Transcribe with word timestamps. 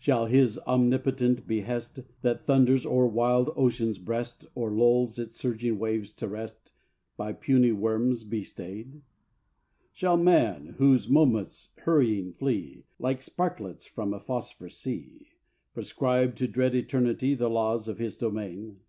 Shall 0.00 0.26
His 0.26 0.58
omnipotent 0.66 1.46
behest, 1.46 2.00
That 2.22 2.44
thunders 2.46 2.84
o'er 2.84 3.06
wild 3.06 3.50
ocean's 3.54 3.98
breast, 3.98 4.44
Or 4.56 4.72
lulls 4.72 5.20
its 5.20 5.36
surging 5.36 5.78
waves 5.78 6.12
to 6.14 6.26
rest, 6.26 6.72
By 7.16 7.32
puny 7.32 7.70
worms 7.70 8.24
be 8.24 8.42
stayed? 8.42 9.02
Shall 9.92 10.16
man, 10.16 10.74
whose 10.78 11.08
moments 11.08 11.70
hurrying 11.76 12.32
flee, 12.32 12.86
Like 12.98 13.20
sparklets 13.20 13.86
from 13.86 14.12
a 14.12 14.18
phosphor 14.18 14.68
sea, 14.68 15.28
Prescribe 15.74 16.34
to 16.34 16.48
dread 16.48 16.74
Eternity 16.74 17.36
The 17.36 17.48
laws 17.48 17.86
of 17.86 17.98
His 17.98 18.16
domain? 18.16 18.80